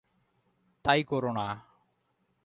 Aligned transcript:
–তাই 0.85 1.03
করো-না। 1.03 1.47